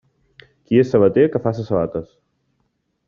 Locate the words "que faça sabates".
1.35-2.09